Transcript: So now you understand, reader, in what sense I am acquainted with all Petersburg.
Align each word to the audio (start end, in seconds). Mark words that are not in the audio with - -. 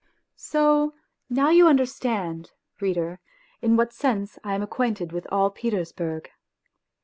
So 0.35 0.95
now 1.29 1.49
you 1.51 1.67
understand, 1.67 2.53
reader, 2.79 3.19
in 3.61 3.77
what 3.77 3.93
sense 3.93 4.39
I 4.43 4.55
am 4.55 4.63
acquainted 4.63 5.11
with 5.11 5.27
all 5.31 5.51
Petersburg. 5.51 6.31